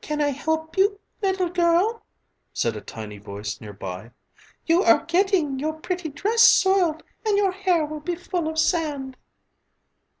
"Can 0.00 0.20
I 0.20 0.28
help 0.28 0.76
you, 0.78 1.00
little 1.20 1.48
girl?" 1.48 2.04
said 2.52 2.76
a 2.76 2.80
tiny 2.80 3.18
voice 3.18 3.60
near 3.60 3.72
by, 3.72 4.12
"you 4.66 4.84
are 4.84 5.04
getting 5.06 5.58
your 5.58 5.72
pretty 5.72 6.10
dress 6.10 6.42
soiled 6.42 7.02
and 7.26 7.36
your 7.36 7.50
hair 7.50 7.84
will 7.84 7.98
be 7.98 8.14
full 8.14 8.46
of 8.46 8.56
sand." 8.56 9.16